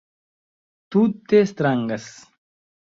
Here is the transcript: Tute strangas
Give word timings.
Tute 0.95 1.43
strangas 1.53 2.11